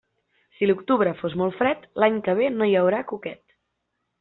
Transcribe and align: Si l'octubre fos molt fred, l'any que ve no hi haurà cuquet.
Si 0.59 0.69
l'octubre 0.69 1.13
fos 1.19 1.35
molt 1.41 1.59
fred, 1.59 1.85
l'any 2.05 2.19
que 2.29 2.37
ve 2.41 2.49
no 2.57 2.71
hi 2.71 2.75
haurà 2.83 3.03
cuquet. 3.13 3.45